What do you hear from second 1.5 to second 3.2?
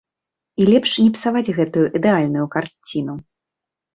гэтую ідэальную карціну.